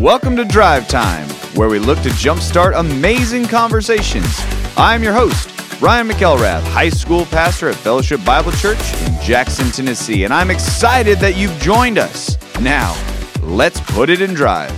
[0.00, 4.34] Welcome to Drive Time, where we look to jumpstart amazing conversations.
[4.74, 10.24] I'm your host, Ryan McElrath, high school pastor at Fellowship Bible Church in Jackson, Tennessee,
[10.24, 12.38] and I'm excited that you've joined us.
[12.62, 12.96] Now,
[13.42, 14.72] let's put it in drive.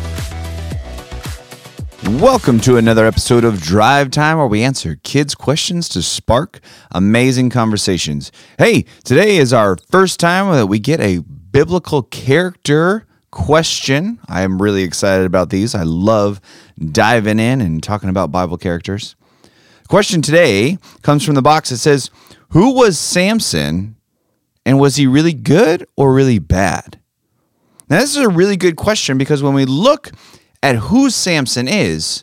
[2.20, 6.58] Welcome to another episode of Drive Time, where we answer kids' questions to spark
[6.90, 8.32] amazing conversations.
[8.58, 14.20] Hey, today is our first time that we get a biblical character question.
[14.28, 15.74] I am really excited about these.
[15.74, 16.40] I love
[16.78, 19.16] diving in and talking about Bible characters.
[19.88, 22.10] question today comes from the box It says,
[22.50, 23.96] Who was Samson
[24.64, 27.00] and was he really good or really bad?
[27.88, 30.12] Now, this is a really good question because when we look
[30.62, 32.22] at who Samson is,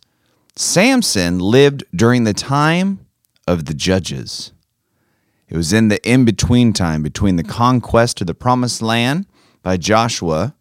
[0.55, 3.05] Samson lived during the time
[3.47, 4.53] of the judges.
[5.47, 9.25] It was in the in between time between the conquest of the promised land
[9.63, 10.53] by Joshua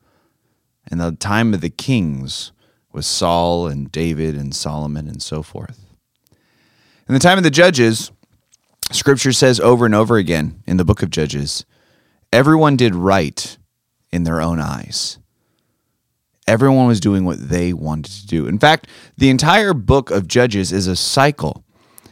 [0.91, 2.53] and the time of the kings
[2.92, 5.84] with Saul and David and Solomon and so forth.
[7.08, 8.11] In the time of the judges,
[8.92, 11.64] scripture says over and over again in the book of Judges,
[12.33, 13.56] everyone did right
[14.11, 15.19] in their own eyes.
[16.47, 18.47] Everyone was doing what they wanted to do.
[18.47, 21.64] In fact, the entire book of Judges is a cycle.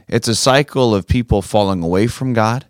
[0.08, 2.66] It's a cycle of people falling away from God,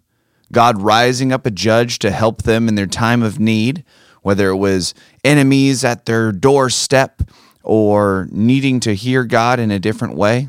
[0.53, 3.85] God rising up a judge to help them in their time of need,
[4.27, 7.23] whether it was enemies at their doorstep
[7.63, 10.49] or needing to hear God in a different way,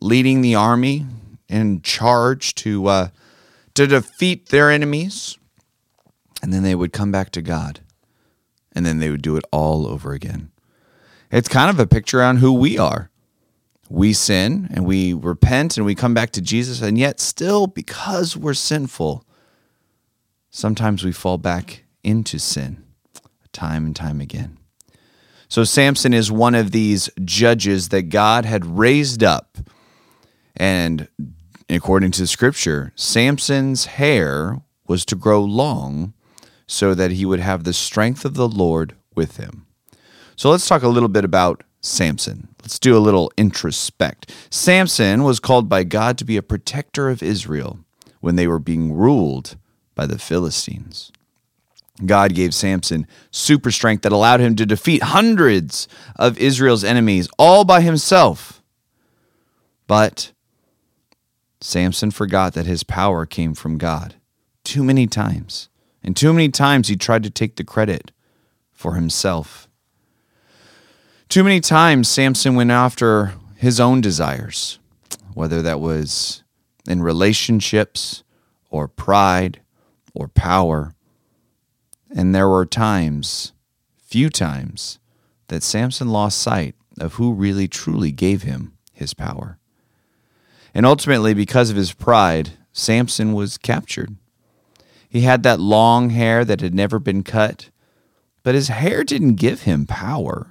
[0.00, 1.04] leading the army
[1.48, 3.08] in charge to uh,
[3.74, 5.36] to defeat their enemies,
[6.40, 7.80] and then they would come back to God,
[8.70, 10.52] and then they would do it all over again.
[11.32, 13.10] It's kind of a picture on who we are.
[13.88, 18.36] We sin and we repent and we come back to Jesus, and yet still, because
[18.36, 19.24] we're sinful,
[20.50, 22.84] sometimes we fall back into sin
[23.52, 24.58] time and time again.
[25.48, 29.58] So Samson is one of these judges that God had raised up.
[30.56, 31.08] And
[31.70, 36.12] according to the scripture, Samson's hair was to grow long
[36.66, 39.66] so that he would have the strength of the Lord with him.
[40.36, 42.48] So let's talk a little bit about Samson.
[42.62, 44.30] Let's do a little introspect.
[44.50, 47.78] Samson was called by God to be a protector of Israel
[48.20, 49.56] when they were being ruled
[49.94, 51.10] by the Philistines.
[52.04, 57.64] God gave Samson super strength that allowed him to defeat hundreds of Israel's enemies all
[57.64, 58.62] by himself.
[59.86, 60.32] But
[61.60, 64.14] Samson forgot that his power came from God
[64.68, 65.68] too many times.
[66.02, 68.12] And too many times he tried to take the credit
[68.70, 69.68] for himself.
[71.28, 74.78] Too many times Samson went after his own desires,
[75.34, 76.44] whether that was
[76.86, 78.22] in relationships
[78.70, 79.60] or pride
[80.14, 80.94] or power
[82.14, 83.52] and there were times,
[84.04, 84.98] few times,
[85.48, 89.58] that Samson lost sight of who really truly gave him his power.
[90.74, 94.16] And ultimately, because of his pride, Samson was captured.
[95.08, 97.70] He had that long hair that had never been cut,
[98.42, 100.46] but his hair didn't give him power.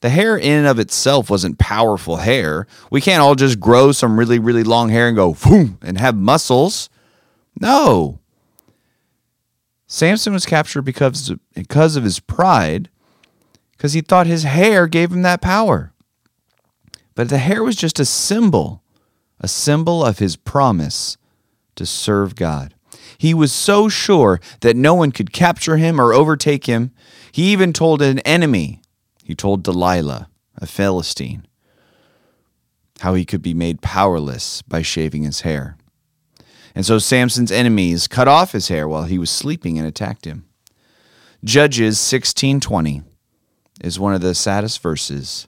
[0.00, 2.66] The hair in and of itself wasn't powerful hair.
[2.90, 6.14] We can't all just grow some really, really long hair and go boom and have
[6.14, 6.90] muscles.
[7.58, 8.20] No.
[9.94, 12.90] Samson was captured because, because of his pride,
[13.70, 15.92] because he thought his hair gave him that power.
[17.14, 18.82] But the hair was just a symbol,
[19.38, 21.16] a symbol of his promise
[21.76, 22.74] to serve God.
[23.18, 26.90] He was so sure that no one could capture him or overtake him.
[27.30, 28.82] He even told an enemy,
[29.22, 31.46] he told Delilah, a Philistine,
[32.98, 35.76] how he could be made powerless by shaving his hair.
[36.74, 40.44] And so Samson's enemies cut off his hair while he was sleeping and attacked him.
[41.44, 43.02] Judges 16:20
[43.80, 45.46] is one of the saddest verses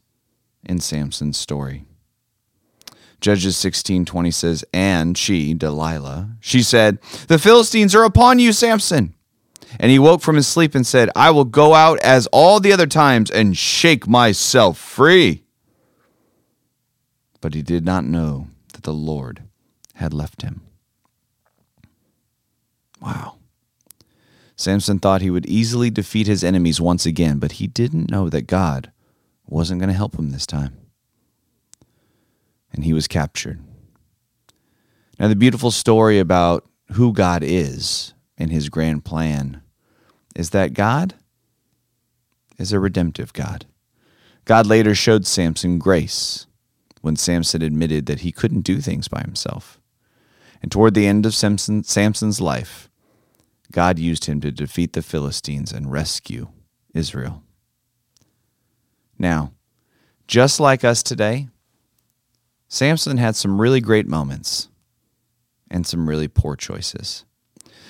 [0.64, 1.84] in Samson's story.
[3.20, 6.98] Judges 16:20 says, "And she, Delilah, she said,
[7.28, 9.14] "The Philistines are upon you, Samson."
[9.80, 12.72] And he woke from his sleep and said, "I will go out as all the
[12.72, 15.44] other times and shake myself free."
[17.40, 19.42] But he did not know that the Lord
[19.94, 20.60] had left him.
[23.06, 23.36] Wow.
[24.56, 28.48] Samson thought he would easily defeat his enemies once again, but he didn't know that
[28.48, 28.90] God
[29.46, 30.76] wasn't going to help him this time.
[32.72, 33.62] And he was captured.
[35.20, 39.62] Now, the beautiful story about who God is and his grand plan
[40.34, 41.14] is that God
[42.58, 43.66] is a redemptive God.
[44.44, 46.46] God later showed Samson grace
[47.02, 49.80] when Samson admitted that he couldn't do things by himself.
[50.60, 52.90] And toward the end of Samson, Samson's life,
[53.72, 56.48] God used him to defeat the Philistines and rescue
[56.94, 57.42] Israel.
[59.18, 59.52] Now,
[60.26, 61.48] just like us today,
[62.68, 64.68] Samson had some really great moments
[65.70, 67.24] and some really poor choices.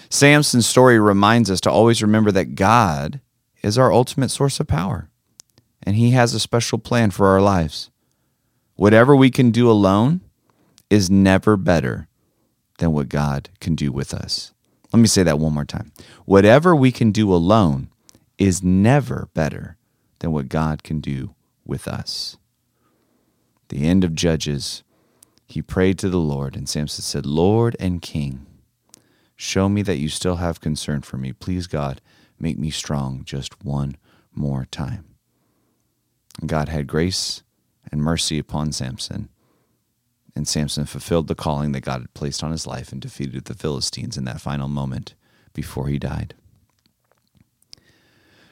[0.08, 3.20] Samson's story reminds us to always remember that God
[3.62, 5.08] is our ultimate source of power,
[5.82, 7.90] and He has a special plan for our lives.
[8.76, 10.20] Whatever we can do alone
[10.90, 12.08] is never better
[12.78, 14.52] than what God can do with us.
[14.96, 15.92] Let me say that one more time.
[16.24, 17.90] Whatever we can do alone
[18.38, 19.76] is never better
[20.20, 21.34] than what God can do
[21.66, 22.38] with us.
[23.68, 24.84] The end of Judges,
[25.46, 28.46] he prayed to the Lord, and Samson said, Lord and King,
[29.36, 31.34] show me that you still have concern for me.
[31.34, 32.00] Please, God,
[32.40, 33.98] make me strong just one
[34.34, 35.04] more time.
[36.46, 37.42] God had grace
[37.92, 39.28] and mercy upon Samson.
[40.36, 43.54] And Samson fulfilled the calling that God had placed on his life and defeated the
[43.54, 45.14] Philistines in that final moment
[45.54, 46.34] before he died.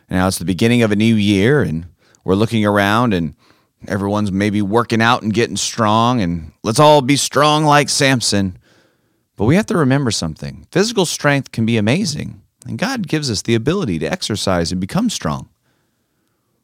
[0.09, 1.87] Now it's the beginning of a new year, and
[2.25, 3.35] we're looking around, and
[3.87, 8.59] everyone's maybe working out and getting strong, and let's all be strong like Samson.
[9.37, 13.43] But we have to remember something physical strength can be amazing, and God gives us
[13.43, 15.51] the ability to exercise and become strong.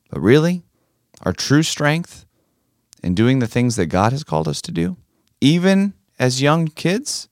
[0.08, 0.62] But really,
[1.20, 2.24] our true strength
[3.02, 4.96] in doing the things that God has called us to do,
[5.40, 7.28] even as young kids,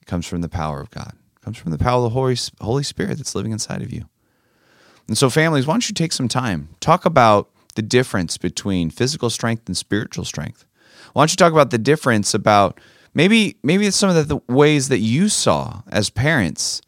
[0.00, 1.14] it comes from the power of God.
[1.36, 4.06] It comes from the power of the Holy, Holy Spirit that's living inside of you.
[5.08, 6.68] And so, families, why don't you take some time?
[6.80, 10.64] Talk about the difference between physical strength and spiritual strength.
[11.12, 12.80] Why don't you talk about the difference about
[13.14, 16.82] maybe maybe it's some of the, the ways that you saw as parents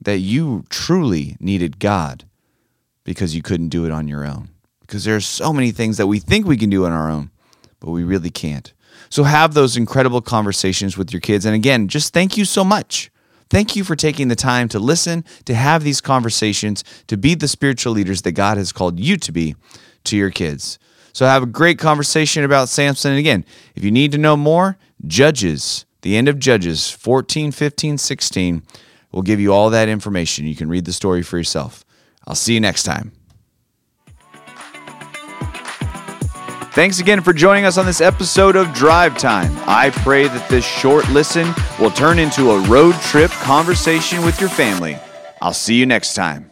[0.00, 2.24] that you truly needed God
[3.04, 4.50] because you couldn't do it on your own.
[4.80, 7.30] Because there are so many things that we think we can do on our own,
[7.80, 8.72] but we really can't.
[9.10, 11.44] So have those incredible conversations with your kids.
[11.44, 13.10] And again, just thank you so much
[13.52, 17.46] Thank you for taking the time to listen, to have these conversations, to be the
[17.46, 19.56] spiritual leaders that God has called you to be
[20.04, 20.78] to your kids.
[21.12, 23.10] So have a great conversation about Samson.
[23.10, 23.44] And again,
[23.74, 28.62] if you need to know more, Judges, the end of Judges 14, 15, 16
[29.12, 30.46] will give you all that information.
[30.46, 31.84] You can read the story for yourself.
[32.26, 33.12] I'll see you next time.
[36.74, 39.52] Thanks again for joining us on this episode of Drive Time.
[39.66, 44.48] I pray that this short listen will turn into a road trip conversation with your
[44.48, 44.96] family.
[45.42, 46.51] I'll see you next time.